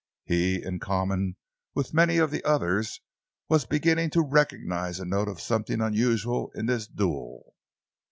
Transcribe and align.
He, 0.25 0.63
in 0.63 0.79
common 0.79 1.35
with 1.75 1.93
many 1.93 2.17
of 2.17 2.31
the 2.31 2.43
others, 2.43 3.01
was 3.47 3.67
beginning 3.67 4.09
to 4.17 4.23
recognise 4.23 4.99
a 4.99 5.05
note 5.05 5.27
of 5.27 5.39
something 5.39 5.79
unusual 5.79 6.49
in 6.55 6.65
this 6.65 6.87
duel. 6.87 7.53